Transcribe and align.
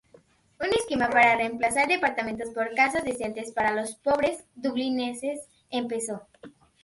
Un 0.59 0.73
esquema 0.73 1.11
para 1.11 1.35
reemplazar 1.37 1.87
departamentos 1.87 2.49
por 2.55 2.73
casas 2.73 3.03
decentes 3.03 3.51
para 3.51 3.71
los 3.71 3.93
pobres 3.97 4.43
Dublineses 4.55 5.41
empezó. 5.69 6.23